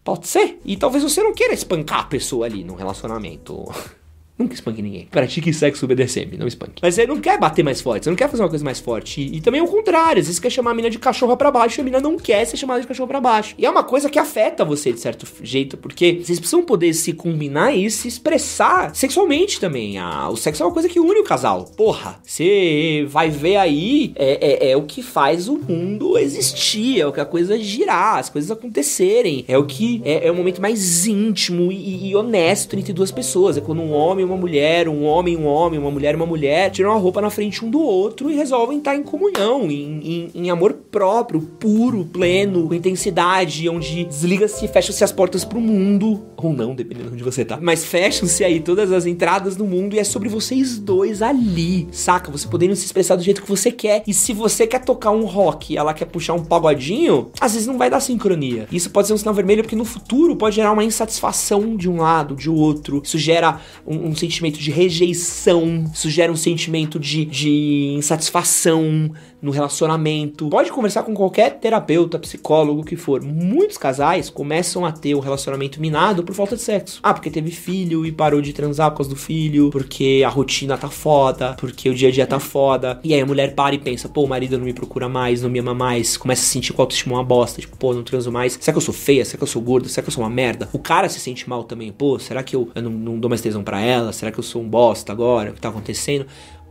Pode 0.04 0.28
ser? 0.28 0.60
E 0.64 0.76
talvez 0.76 1.02
você 1.02 1.22
não 1.22 1.32
queira 1.32 1.54
espancar 1.54 2.00
a 2.00 2.04
pessoa 2.04 2.44
ali 2.44 2.62
no 2.62 2.74
relacionamento. 2.74 3.64
Nunca 4.36 4.54
espanque 4.54 4.82
ninguém. 4.82 5.06
Pratique 5.08 5.52
sexo 5.52 5.86
BDSM, 5.86 6.36
não 6.36 6.48
espanque. 6.48 6.82
Mas 6.82 6.96
você 6.96 7.06
não 7.06 7.20
quer 7.20 7.38
bater 7.38 7.62
mais 7.62 7.80
forte, 7.80 8.04
você 8.04 8.10
não 8.10 8.16
quer 8.16 8.28
fazer 8.28 8.42
uma 8.42 8.48
coisa 8.48 8.64
mais 8.64 8.80
forte. 8.80 9.20
E, 9.20 9.36
e 9.36 9.40
também 9.40 9.60
o 9.60 9.68
contrário, 9.68 10.20
às 10.20 10.26
vezes 10.26 10.36
você 10.36 10.42
quer 10.42 10.50
chamar 10.50 10.72
a 10.72 10.74
mina 10.74 10.90
de 10.90 10.98
cachorra 10.98 11.36
para 11.36 11.52
baixo 11.52 11.78
e 11.78 11.82
a 11.82 11.84
mina 11.84 12.00
não 12.00 12.16
quer 12.16 12.44
ser 12.44 12.56
chamada 12.56 12.80
de 12.80 12.86
cachorro 12.86 13.06
para 13.06 13.20
baixo. 13.20 13.54
E 13.56 13.64
é 13.64 13.70
uma 13.70 13.84
coisa 13.84 14.10
que 14.10 14.18
afeta 14.18 14.64
você 14.64 14.92
de 14.92 14.98
certo 14.98 15.24
jeito, 15.40 15.76
porque 15.76 16.20
vocês 16.20 16.40
precisam 16.40 16.64
poder 16.64 16.92
se 16.94 17.12
combinar 17.12 17.76
e 17.76 17.88
se 17.88 18.08
expressar 18.08 18.92
sexualmente 18.94 19.60
também. 19.60 19.98
Ah, 19.98 20.28
o 20.28 20.36
sexo 20.36 20.64
é 20.64 20.66
uma 20.66 20.72
coisa 20.72 20.88
que 20.88 20.98
une 20.98 21.20
o 21.20 21.24
casal. 21.24 21.66
Porra, 21.76 22.18
você 22.24 23.06
vai 23.08 23.30
ver 23.30 23.56
aí, 23.56 24.12
é, 24.16 24.66
é, 24.66 24.70
é 24.72 24.76
o 24.76 24.82
que 24.82 25.00
faz 25.00 25.46
o 25.46 25.56
mundo 25.56 26.18
existir, 26.18 27.00
é 27.00 27.06
o 27.06 27.12
que 27.12 27.20
a 27.20 27.24
coisa 27.24 27.56
girar, 27.56 28.18
as 28.18 28.30
coisas 28.30 28.50
acontecerem. 28.50 29.44
É 29.46 29.56
o 29.56 29.64
que 29.64 30.02
é, 30.04 30.26
é 30.26 30.30
o 30.32 30.34
momento 30.34 30.60
mais 30.60 31.06
íntimo 31.06 31.70
e, 31.70 32.08
e 32.08 32.16
honesto 32.16 32.74
entre 32.76 32.92
duas 32.92 33.12
pessoas. 33.12 33.56
É 33.56 33.60
quando 33.60 33.80
um 33.80 33.92
homem 33.92 34.23
e 34.24 34.28
uma 34.28 34.36
mulher, 34.36 34.88
um 34.88 35.04
homem 35.04 35.36
um 35.36 35.46
homem, 35.46 35.78
uma 35.78 35.90
mulher 35.90 36.14
uma 36.14 36.26
mulher, 36.26 36.70
tiram 36.70 36.92
a 36.92 36.96
roupa 36.96 37.20
na 37.20 37.30
frente 37.30 37.64
um 37.64 37.70
do 37.70 37.80
outro 37.80 38.30
e 38.30 38.34
resolvem 38.34 38.78
estar 38.78 38.94
em 38.94 39.02
comunhão, 39.02 39.70
em, 39.70 40.00
em, 40.02 40.30
em 40.34 40.50
amor 40.50 40.72
próprio, 40.90 41.40
puro, 41.40 42.04
pleno, 42.04 42.68
com 42.68 42.74
intensidade, 42.74 43.68
onde 43.68 44.04
desliga-se 44.04 44.64
e 44.64 44.68
fecha-se 44.68 45.02
as 45.02 45.12
portas 45.12 45.44
pro 45.44 45.60
mundo, 45.60 46.22
ou 46.36 46.52
não, 46.52 46.74
dependendo 46.74 47.08
de 47.08 47.14
onde 47.14 47.24
você 47.24 47.44
tá, 47.44 47.58
mas 47.60 47.84
fecham-se 47.84 48.44
aí 48.44 48.60
todas 48.60 48.92
as 48.92 49.06
entradas 49.06 49.56
do 49.56 49.64
mundo 49.64 49.94
e 49.94 49.98
é 49.98 50.04
sobre 50.04 50.28
vocês 50.28 50.78
dois 50.78 51.22
ali, 51.22 51.88
saca? 51.90 52.30
Você 52.30 52.46
podendo 52.46 52.76
se 52.76 52.84
expressar 52.84 53.16
do 53.16 53.22
jeito 53.22 53.42
que 53.42 53.48
você 53.48 53.70
quer. 53.70 54.02
E 54.06 54.14
se 54.14 54.32
você 54.32 54.66
quer 54.66 54.80
tocar 54.80 55.10
um 55.10 55.24
rock 55.24 55.72
e 55.72 55.76
ela 55.76 55.94
quer 55.94 56.06
puxar 56.06 56.34
um 56.34 56.44
pagodinho, 56.44 57.30
às 57.40 57.52
vezes 57.52 57.66
não 57.66 57.78
vai 57.78 57.90
dar 57.90 58.00
sincronia. 58.00 58.66
Isso 58.70 58.90
pode 58.90 59.08
ser 59.08 59.14
um 59.14 59.18
sinal 59.18 59.34
vermelho 59.34 59.62
porque 59.62 59.76
no 59.76 59.84
futuro 59.84 60.36
pode 60.36 60.56
gerar 60.56 60.72
uma 60.72 60.84
insatisfação 60.84 61.76
de 61.76 61.88
um 61.88 61.96
lado, 61.96 62.34
de 62.34 62.50
outro. 62.50 63.00
Isso 63.04 63.18
gera 63.18 63.60
um, 63.86 64.08
um 64.08 64.12
um 64.14 64.16
sentimento 64.16 64.58
de 64.58 64.70
rejeição, 64.70 65.84
isso 65.92 66.08
gera 66.08 66.32
um 66.32 66.36
sentimento 66.36 66.98
de, 66.98 67.24
de 67.24 67.94
insatisfação 67.98 69.12
no 69.44 69.50
relacionamento. 69.50 70.48
Pode 70.48 70.72
conversar 70.72 71.02
com 71.02 71.12
qualquer 71.12 71.58
terapeuta, 71.58 72.18
psicólogo, 72.18 72.82
que 72.82 72.96
for. 72.96 73.22
Muitos 73.22 73.76
casais 73.76 74.30
começam 74.30 74.86
a 74.86 74.90
ter 74.90 75.14
o 75.14 75.18
um 75.18 75.20
relacionamento 75.20 75.82
minado 75.82 76.24
por 76.24 76.34
falta 76.34 76.56
de 76.56 76.62
sexo. 76.62 76.98
Ah, 77.02 77.12
porque 77.12 77.30
teve 77.30 77.50
filho 77.50 78.06
e 78.06 78.10
parou 78.10 78.40
de 78.40 78.54
transar 78.54 78.90
por 78.90 78.96
causa 78.98 79.10
do 79.10 79.16
filho, 79.16 79.68
porque 79.68 80.22
a 80.24 80.30
rotina 80.30 80.78
tá 80.78 80.88
foda, 80.88 81.54
porque 81.58 81.90
o 81.90 81.94
dia 81.94 82.08
a 82.08 82.10
dia 82.10 82.26
tá 82.26 82.40
foda. 82.40 82.98
E 83.04 83.12
aí 83.12 83.20
a 83.20 83.26
mulher 83.26 83.54
para 83.54 83.74
e 83.74 83.78
pensa, 83.78 84.08
pô, 84.08 84.22
o 84.22 84.26
marido 84.26 84.56
não 84.56 84.64
me 84.64 84.72
procura 84.72 85.10
mais, 85.10 85.42
não 85.42 85.50
me 85.50 85.58
ama 85.58 85.74
mais, 85.74 86.16
começa 86.16 86.40
a 86.40 86.46
sentir 86.46 86.72
que 86.72 86.80
a 86.80 86.82
autoestima 86.82 87.12
é 87.12 87.18
uma 87.18 87.24
bosta, 87.24 87.60
tipo, 87.60 87.76
pô, 87.76 87.92
não 87.92 88.02
transo 88.02 88.32
mais. 88.32 88.56
Será 88.58 88.72
que 88.72 88.78
eu 88.78 88.80
sou 88.82 88.94
feia? 88.94 89.26
Será 89.26 89.36
que 89.36 89.44
eu 89.44 89.48
sou 89.48 89.60
gorda? 89.60 89.90
Será 89.90 90.02
que 90.02 90.08
eu 90.08 90.14
sou 90.14 90.24
uma 90.24 90.30
merda? 90.30 90.70
O 90.72 90.78
cara 90.78 91.06
se 91.10 91.20
sente 91.20 91.46
mal 91.46 91.64
também, 91.64 91.92
pô, 91.92 92.18
será 92.18 92.42
que 92.42 92.56
eu, 92.56 92.70
eu 92.74 92.80
não, 92.80 92.90
não 92.90 93.18
dou 93.18 93.28
mais 93.28 93.42
tesão 93.42 93.62
pra 93.62 93.82
ela? 93.82 94.10
Será 94.10 94.32
que 94.32 94.38
eu 94.38 94.42
sou 94.42 94.62
um 94.62 94.68
bosta 94.68 95.12
agora? 95.12 95.50
O 95.50 95.52
que 95.52 95.60
tá 95.60 95.68
acontecendo? 95.68 96.24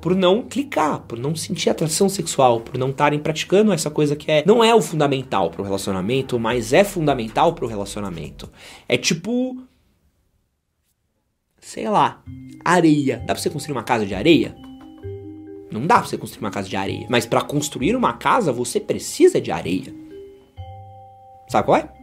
Por 0.04 0.14
não 0.14 0.42
clicar, 0.44 1.00
por 1.00 1.18
não 1.18 1.34
sentir 1.34 1.70
atração 1.70 2.10
sexual, 2.10 2.60
por 2.60 2.78
não 2.78 2.90
estarem 2.90 3.18
praticando 3.18 3.72
essa 3.72 3.90
coisa 3.90 4.18
que 4.18 4.30
é 4.30 4.44
não 4.46 4.62
é 4.62 4.76
o 4.76 4.82
fundamental 4.82 5.50
para 5.50 5.62
o 5.62 5.64
relacionamento, 5.64 6.38
mas 6.38 6.74
é 6.74 6.84
fundamental 6.84 7.54
para 7.54 7.64
o 7.64 7.70
relacionamento. 7.70 8.52
É 8.86 8.98
tipo 8.98 9.64
sei 11.62 11.88
lá, 11.88 12.22
areia. 12.66 13.20
Dá 13.20 13.28
para 13.28 13.38
você 13.38 13.50
construir 13.50 13.78
uma 13.78 13.84
casa 13.84 14.06
de 14.06 14.14
areia? 14.14 14.54
Não 15.72 15.88
dá 15.88 16.00
para 16.00 16.08
você 16.08 16.18
construir 16.18 16.44
uma 16.44 16.52
casa 16.52 16.68
de 16.68 16.76
areia, 16.76 17.08
mas 17.10 17.26
para 17.26 17.42
construir 17.42 17.96
uma 17.96 18.12
casa 18.12 18.52
você 18.52 18.82
precisa 18.82 19.40
de 19.40 19.54
areia. 19.54 19.96
Sabe 21.48 21.66
qual 21.66 21.78
é? 21.78 22.03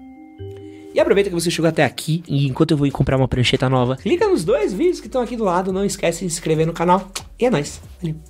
E 0.93 0.99
aproveita 0.99 1.31
que 1.31 1.35
você 1.35 1.51
chegou 1.51 1.69
até 1.69 1.85
aqui 1.85 2.23
e 2.29 2.47
enquanto 2.47 2.73
eu 2.73 2.77
vou 2.77 2.91
comprar 2.91 3.17
uma 3.17 3.29
prancheta 3.29 3.69
nova, 3.69 3.97
clica 3.97 4.29
nos 4.29 4.45
dois 4.45 4.73
vídeos 4.73 5.01
que 5.01 5.07
estão 5.07 5.23
aqui 5.23 5.37
do 5.37 5.45
lado, 5.45 5.73
não 5.73 5.85
esquece 5.85 6.25
de 6.25 6.31
se 6.31 6.37
inscrever 6.39 6.67
no 6.67 6.73
canal. 6.73 7.11
E 7.39 7.47
é 7.47 7.51
nóis. 7.51 7.81
Valeu. 8.03 8.21